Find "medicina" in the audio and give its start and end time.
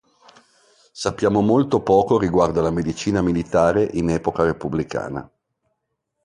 2.71-3.21